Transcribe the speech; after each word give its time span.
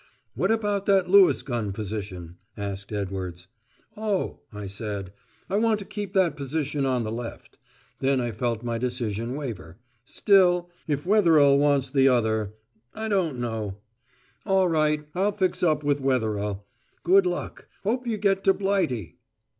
"What 0.33 0.49
about 0.49 0.87
that 0.87 1.11
Lewis 1.11 1.43
gun 1.43 1.71
position?" 1.73 2.37
asked 2.57 2.91
Edwards. 2.91 3.45
"Oh," 3.95 4.39
I 4.51 4.65
said, 4.65 5.13
"I 5.47 5.57
want 5.57 5.77
to 5.77 5.85
keep 5.85 6.13
that 6.13 6.35
position 6.35 6.87
on 6.87 7.03
the 7.03 7.11
left." 7.11 7.59
Then 7.99 8.19
I 8.19 8.31
felt 8.31 8.63
my 8.63 8.79
decision 8.79 9.35
waver. 9.35 9.77
"Still, 10.03 10.71
if 10.87 11.05
Wetherell 11.05 11.55
wants 11.59 11.91
the 11.91 12.07
other... 12.07 12.55
I 12.95 13.09
don't 13.09 13.37
know." 13.37 13.77
"All 14.43 14.67
right. 14.67 15.07
I'll 15.13 15.33
fix 15.33 15.61
up 15.61 15.83
with 15.83 16.01
Wetherell. 16.01 16.65
Good 17.03 17.27
luck. 17.27 17.67
Hope 17.83 18.07
you 18.07 18.17
get 18.17 18.43
to 18.45 18.55
Blighty." 18.55 19.19